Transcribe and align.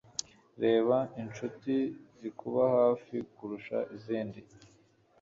Reba 0.63 0.97
inshuti 1.21 1.73
zikuba 2.19 2.63
hafi 2.77 3.15
kurusha 3.35 3.77
izindi 3.95 4.39